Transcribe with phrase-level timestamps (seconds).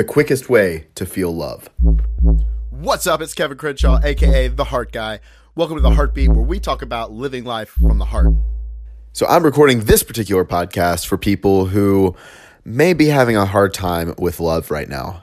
[0.00, 1.68] the quickest way to feel love.
[2.70, 3.20] What's up?
[3.20, 5.20] It's Kevin Crenshaw, aka The Heart Guy.
[5.54, 8.32] Welcome to The Heartbeat, where we talk about living life from the heart.
[9.12, 12.16] So, I'm recording this particular podcast for people who
[12.64, 15.22] may be having a hard time with love right now.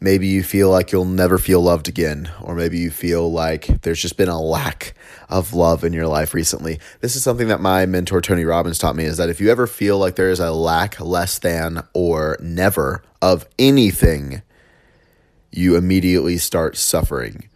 [0.00, 4.00] Maybe you feel like you'll never feel loved again, or maybe you feel like there's
[4.00, 4.94] just been a lack
[5.28, 6.78] of love in your life recently.
[7.00, 9.66] This is something that my mentor Tony Robbins taught me is that if you ever
[9.66, 14.42] feel like there is a lack, less than, or never of anything,
[15.50, 17.48] you immediately start suffering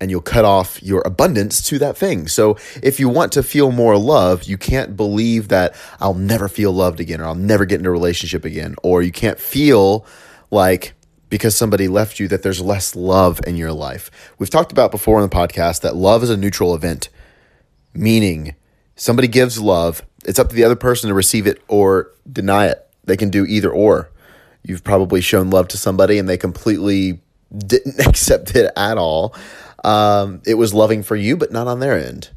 [0.00, 2.26] and you'll cut off your abundance to that thing.
[2.26, 6.72] So if you want to feel more love, you can't believe that I'll never feel
[6.72, 10.06] loved again or I'll never get into a relationship again or you can't feel
[10.50, 10.94] like
[11.32, 14.10] because somebody left you that there's less love in your life.
[14.38, 17.08] We've talked about before on the podcast that love is a neutral event,
[17.94, 18.54] meaning
[18.96, 22.86] somebody gives love, it's up to the other person to receive it or deny it.
[23.04, 24.10] They can do either or.
[24.62, 29.34] You've probably shown love to somebody and they completely didn't accept it at all.
[29.84, 32.28] Um, it was loving for you, but not on their end.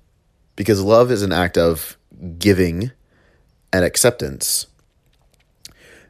[0.55, 1.97] Because love is an act of
[2.39, 2.91] giving
[3.73, 4.67] and acceptance,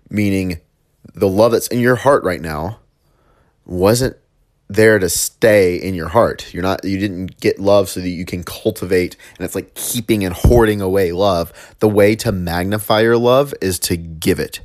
[0.07, 0.61] meaning
[1.15, 2.79] the love that's in your heart right now
[3.65, 4.17] wasn't
[4.67, 6.53] there to stay in your heart.
[6.53, 10.25] You're not you didn't get love so that you can cultivate and it's like keeping
[10.25, 11.75] and hoarding away love.
[11.79, 14.61] The way to magnify your love is to give it.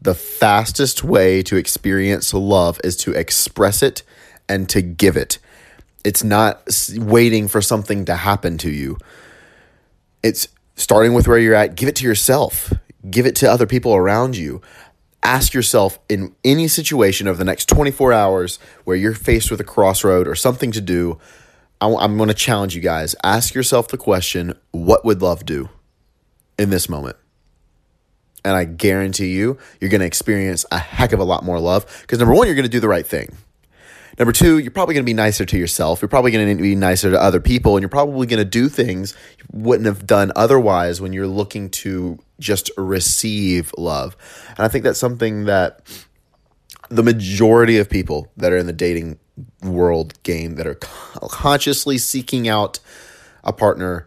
[0.00, 4.02] The fastest way to experience love is to express it
[4.48, 5.38] and to give it.
[6.04, 6.62] It's not
[6.96, 8.98] waiting for something to happen to you.
[10.22, 12.72] It's starting with where you're at, give it to yourself.
[13.08, 14.60] Give it to other people around you
[15.22, 19.64] ask yourself in any situation of the next 24 hours where you're faced with a
[19.64, 21.18] crossroad or something to do,
[21.80, 23.16] I'm going to challenge you guys.
[23.24, 25.68] Ask yourself the question what would love do
[26.58, 27.16] in this moment?
[28.44, 31.86] And I guarantee you, you're going to experience a heck of a lot more love
[32.02, 33.36] because number one, you're going to do the right thing.
[34.18, 36.02] Number two, you're probably going to be nicer to yourself.
[36.02, 38.68] You're probably going to be nicer to other people, and you're probably going to do
[38.68, 44.16] things you wouldn't have done otherwise when you're looking to just receive love.
[44.50, 45.80] And I think that's something that
[46.88, 49.18] the majority of people that are in the dating
[49.62, 52.78] world game that are consciously seeking out
[53.44, 54.06] a partner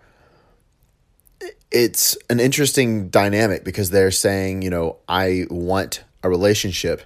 [1.72, 7.02] it's an interesting dynamic because they're saying, you know, I want a relationship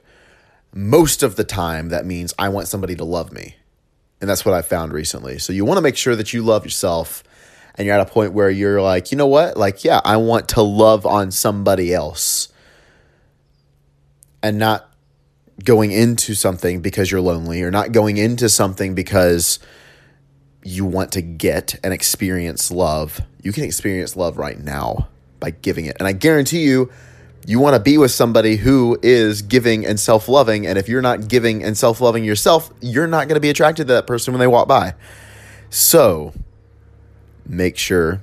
[0.73, 3.56] most of the time that means I want somebody to love me.
[4.22, 5.39] And that's what I found recently.
[5.39, 7.23] So you want to make sure that you love yourself
[7.79, 9.56] and you're at a point where you're like, you know what?
[9.56, 12.50] Like, yeah, I want to love on somebody else
[14.44, 14.91] and not
[15.63, 19.59] going into something because you're lonely or not going into something because
[20.62, 23.22] you want to get and experience love.
[23.41, 25.07] You can experience love right now
[25.39, 25.95] by giving it.
[26.00, 26.91] And I guarantee you,
[27.47, 30.68] you want to be with somebody who is giving and self loving.
[30.68, 33.88] And if you're not giving and self loving yourself, you're not going to be attracted
[33.88, 34.95] to that person when they walk by.
[35.69, 36.34] So
[37.50, 38.22] make sure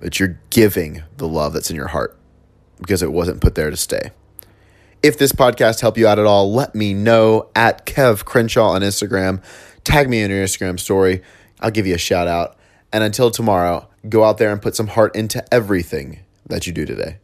[0.00, 2.16] that you're giving the love that's in your heart
[2.80, 4.10] because it wasn't put there to stay.
[5.02, 8.82] If this podcast helped you out at all, let me know at Kev Crenshaw on
[8.82, 9.42] Instagram.
[9.84, 11.22] Tag me in your Instagram story.
[11.60, 12.56] I'll give you a shout out.
[12.92, 16.84] And until tomorrow, go out there and put some heart into everything that you do
[16.84, 17.18] today.